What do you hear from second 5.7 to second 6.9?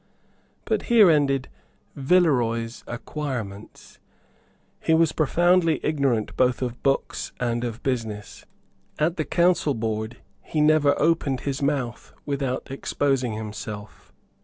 ignorant both of